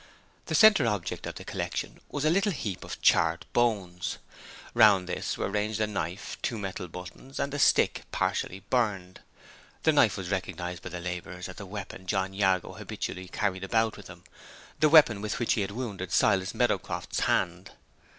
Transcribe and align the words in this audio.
The 0.47 0.55
center 0.55 0.87
object 0.87 1.27
of 1.27 1.35
the 1.35 1.43
collection 1.45 1.99
was 2.09 2.25
a 2.25 2.31
little 2.31 2.51
heap 2.51 2.83
of 2.83 2.99
charred 3.03 3.45
bones. 3.53 4.17
Round 4.73 5.07
this 5.07 5.37
were 5.37 5.47
ranged 5.47 5.79
a 5.79 5.85
knife, 5.85 6.39
two 6.41 6.57
metal 6.57 6.87
buttons, 6.87 7.37
and 7.39 7.53
a 7.53 7.59
stick 7.59 8.05
partially 8.11 8.61
burned. 8.71 9.19
The 9.83 9.91
knife 9.93 10.17
was 10.17 10.31
recognized 10.31 10.81
by 10.81 10.89
the 10.89 10.99
laborers 10.99 11.47
as 11.47 11.57
the 11.57 11.67
weapon 11.67 12.07
John 12.07 12.33
Jago 12.33 12.73
habitually 12.73 13.27
carried 13.27 13.63
about 13.63 13.95
with 13.95 14.07
him 14.07 14.23
the 14.79 14.89
weapon 14.89 15.21
with 15.21 15.37
which 15.37 15.53
he 15.53 15.61
had 15.61 15.69
wounded 15.69 16.11
Silas 16.11 16.55
Meadowcroft's 16.55 17.19
hand. 17.19 17.73